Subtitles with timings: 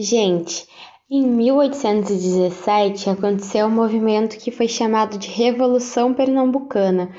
[0.00, 0.64] Gente,
[1.10, 7.10] em 1817 aconteceu um movimento que foi chamado de Revolução Pernambucana.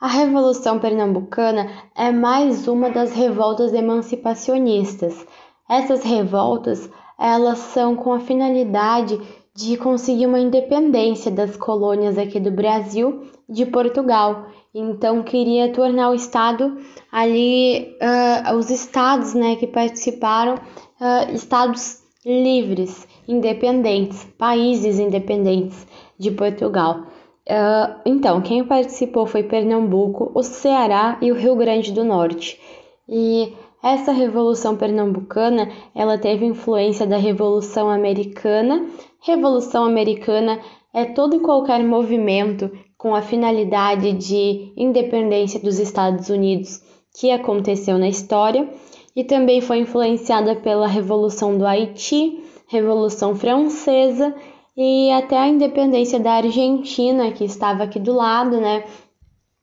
[0.00, 5.26] A Revolução Pernambucana é mais uma das revoltas emancipacionistas.
[5.68, 6.88] Essas revoltas,
[7.20, 9.20] elas são com a finalidade
[9.54, 14.46] de conseguir uma independência das colônias aqui do Brasil de Portugal.
[14.74, 16.78] Então queria tornar o estado
[17.12, 25.86] ali uh, os estados, né, que participaram uh, estados livres, independentes, países independentes
[26.18, 27.00] de Portugal.
[27.48, 32.60] Uh, então, quem participou foi Pernambuco, o Ceará e o Rio Grande do Norte.
[33.08, 38.86] E essa Revolução Pernambucana, ela teve influência da Revolução Americana.
[39.20, 40.60] Revolução Americana
[40.94, 46.80] é todo e qualquer movimento com a finalidade de independência dos Estados Unidos
[47.18, 48.68] que aconteceu na história
[49.14, 54.34] e também foi influenciada pela Revolução do Haiti, Revolução Francesa
[54.76, 58.84] e até a independência da Argentina, que estava aqui do lado, né?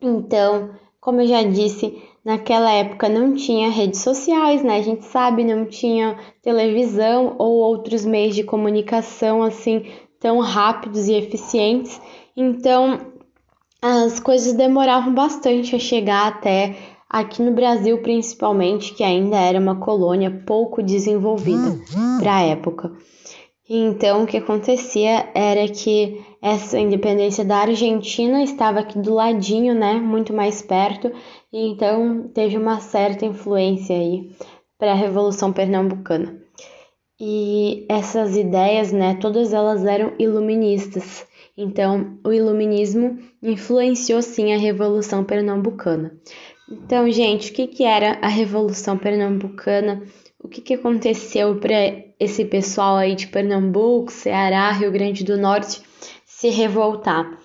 [0.00, 4.76] Então, como eu já disse, naquela época não tinha redes sociais, né?
[4.76, 9.86] A gente sabe, não tinha televisão ou outros meios de comunicação assim
[10.18, 11.98] tão rápidos e eficientes.
[12.36, 12.98] Então,
[13.80, 16.76] as coisas demoravam bastante a chegar até
[17.10, 21.76] aqui no Brasil, principalmente, que ainda era uma colônia pouco desenvolvida
[22.20, 22.92] para a época.
[23.68, 29.94] Então, o que acontecia era que essa independência da Argentina estava aqui do ladinho, né,
[29.94, 31.12] muito mais perto,
[31.52, 34.30] e então teve uma certa influência aí
[34.78, 36.40] para a Revolução Pernambucana.
[37.20, 41.26] E essas ideias, né, todas elas eram iluministas.
[41.56, 46.12] Então, o iluminismo influenciou sim a Revolução Pernambucana.
[46.70, 50.04] Então, gente, o que, que era a Revolução Pernambucana?
[50.38, 51.74] O que, que aconteceu para
[52.18, 55.82] esse pessoal aí de Pernambuco, Ceará, Rio Grande do Norte
[56.24, 57.38] se revoltar?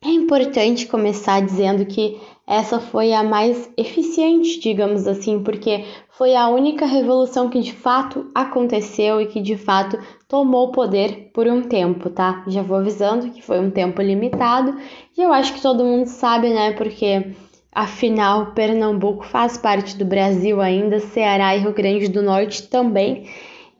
[0.00, 6.48] É importante começar dizendo que essa foi a mais eficiente, digamos assim, porque foi a
[6.48, 9.98] única revolução que de fato aconteceu e que de fato
[10.28, 12.44] tomou poder por um tempo, tá?
[12.46, 14.76] Já vou avisando que foi um tempo limitado
[15.18, 16.70] e eu acho que todo mundo sabe, né?
[16.72, 17.34] Porque
[17.76, 23.28] Afinal, Pernambuco faz parte do Brasil ainda, Ceará e Rio Grande do Norte também.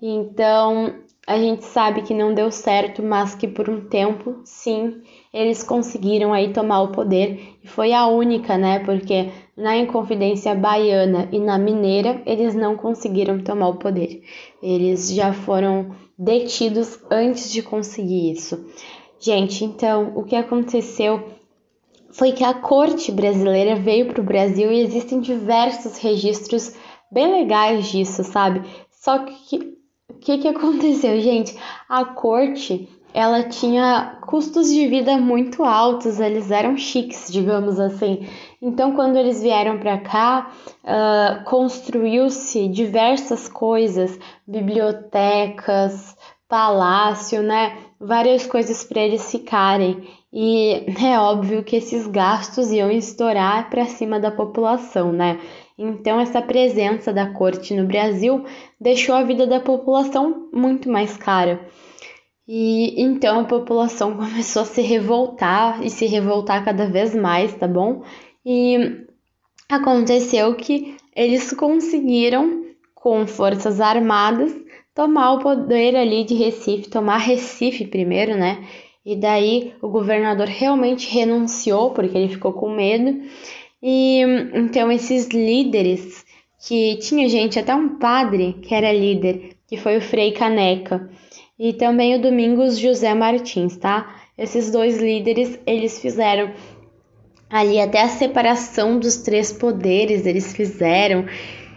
[0.02, 0.96] Então,
[1.26, 5.00] a gente sabe que não deu certo, mas que por um tempo, sim,
[5.32, 8.80] eles conseguiram aí tomar o poder e foi a única, né?
[8.80, 14.22] Porque na Inconfidência Baiana e na Mineira eles não conseguiram tomar o poder.
[14.62, 18.62] Eles já foram detidos antes de conseguir isso.
[19.18, 21.35] Gente, então o que aconteceu
[22.16, 26.74] foi que a corte brasileira veio para o Brasil e existem diversos registros
[27.12, 28.62] bem legais disso, sabe?
[28.90, 29.76] Só que
[30.10, 31.54] o que, que aconteceu, gente?
[31.88, 38.28] A corte ela tinha custos de vida muito altos, eles eram chiques, digamos assim.
[38.60, 40.50] Então, quando eles vieram para cá,
[40.84, 46.14] uh, construiu-se diversas coisas, bibliotecas,
[46.48, 47.76] palácio, né?
[48.00, 50.06] Várias coisas para eles ficarem.
[50.32, 55.40] E é óbvio que esses gastos iam estourar para cima da população, né?
[55.78, 58.44] Então, essa presença da corte no Brasil
[58.80, 61.68] deixou a vida da população muito mais cara.
[62.48, 67.66] E então a população começou a se revoltar e se revoltar cada vez mais, tá
[67.66, 68.02] bom?
[68.44, 69.04] E
[69.68, 72.64] aconteceu que eles conseguiram,
[72.94, 74.54] com forças armadas,
[74.96, 78.64] tomar o poder ali de Recife, tomar Recife primeiro, né?
[79.04, 83.20] E daí o governador realmente renunciou porque ele ficou com medo.
[83.82, 84.22] E
[84.54, 86.24] então esses líderes
[86.66, 91.10] que tinha gente, até um padre que era líder, que foi o Frei Caneca,
[91.58, 94.16] e também o Domingos José Martins, tá?
[94.36, 96.52] Esses dois líderes, eles fizeram
[97.50, 101.26] ali até a separação dos três poderes, eles fizeram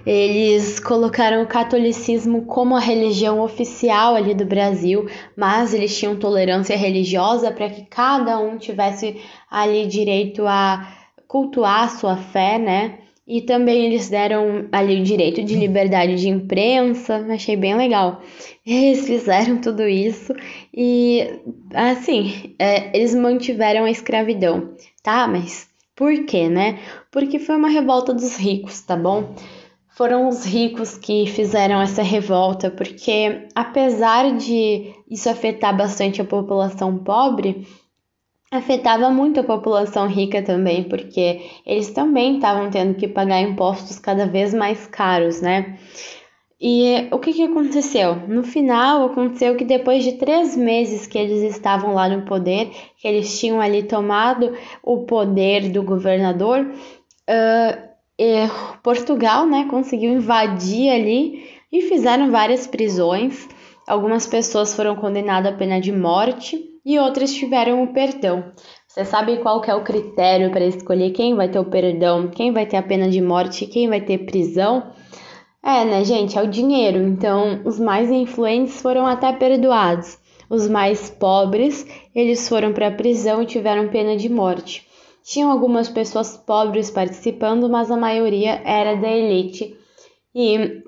[0.05, 6.75] eles colocaram o catolicismo como a religião oficial ali do Brasil, mas eles tinham tolerância
[6.75, 10.95] religiosa para que cada um tivesse ali direito a
[11.27, 12.99] cultuar a sua fé, né?
[13.27, 18.23] E também eles deram ali o direito de liberdade de imprensa, achei bem legal.
[18.65, 20.33] Eles fizeram tudo isso
[20.73, 21.39] e,
[21.73, 24.73] assim, é, eles mantiveram a escravidão,
[25.03, 25.27] tá?
[25.27, 26.79] Mas por quê, né?
[27.11, 29.35] Porque foi uma revolta dos ricos, tá bom?
[29.99, 36.99] Foram os ricos que fizeram essa revolta, porque apesar de isso afetar bastante a população
[36.99, 37.67] pobre,
[38.49, 44.25] afetava muito a população rica também, porque eles também estavam tendo que pagar impostos cada
[44.25, 45.77] vez mais caros, né?
[46.61, 48.25] E o que, que aconteceu?
[48.25, 53.05] No final, aconteceu que depois de três meses que eles estavam lá no poder, que
[53.05, 57.89] eles tinham ali tomado o poder do governador, uh,
[58.83, 63.47] Portugal né, conseguiu invadir ali e fizeram várias prisões.
[63.87, 68.51] Algumas pessoas foram condenadas à pena de morte e outras tiveram o perdão.
[68.87, 72.51] Você sabe qual que é o critério para escolher quem vai ter o perdão, quem
[72.51, 74.91] vai ter a pena de morte quem vai ter prisão?
[75.63, 76.37] É, né, gente?
[76.37, 76.99] É o dinheiro.
[76.99, 80.17] Então, os mais influentes foram até perdoados.
[80.49, 81.85] Os mais pobres,
[82.15, 84.88] eles foram para a prisão e tiveram pena de morte.
[85.29, 89.77] Tinham algumas pessoas pobres participando, mas a maioria era da elite.
[90.33, 90.83] E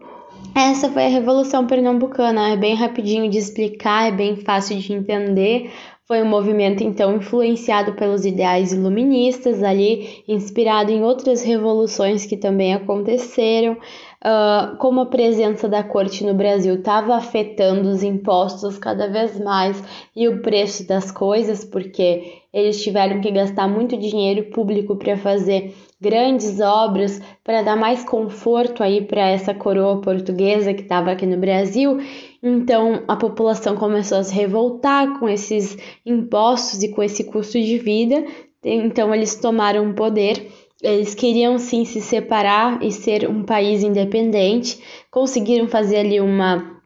[0.81, 2.49] essa foi a Revolução Pernambucana.
[2.49, 5.71] É bem rapidinho de explicar, é bem fácil de entender.
[6.07, 12.73] Foi um movimento então influenciado pelos ideais iluministas ali, inspirado em outras revoluções que também
[12.73, 13.73] aconteceram.
[13.73, 19.81] Uh, como a presença da corte no Brasil estava afetando os impostos cada vez mais
[20.15, 25.73] e o preço das coisas, porque eles tiveram que gastar muito dinheiro público para fazer
[26.01, 31.37] grandes obras para dar mais conforto aí para essa coroa portuguesa que estava aqui no
[31.37, 31.99] Brasil.
[32.41, 37.77] Então a população começou a se revoltar com esses impostos e com esse custo de
[37.77, 38.25] vida.
[38.63, 40.51] Então eles tomaram o poder.
[40.81, 44.79] Eles queriam sim se separar e ser um país independente.
[45.11, 46.80] Conseguiram fazer ali uma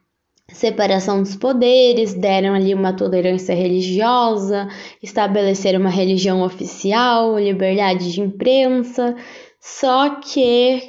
[0.52, 4.68] separação dos poderes, deram ali uma tolerância religiosa,
[5.02, 9.16] estabeleceram uma religião oficial, liberdade de imprensa.
[9.58, 10.40] Só que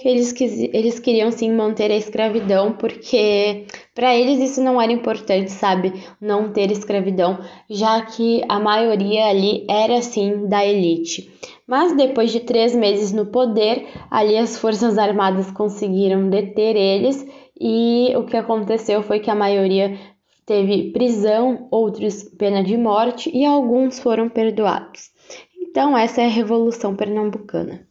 [0.05, 3.65] eles, eles queriam sim manter a escravidão, porque
[3.95, 5.91] para eles isso não era importante, sabe?
[6.21, 11.27] Não ter escravidão, já que a maioria ali era sim da elite.
[11.65, 17.25] Mas depois de três meses no poder, ali as Forças Armadas conseguiram deter eles
[17.59, 19.97] e o que aconteceu foi que a maioria
[20.45, 25.11] teve prisão, outros pena de morte e alguns foram perdoados.
[25.61, 27.86] Então, essa é a Revolução Pernambucana.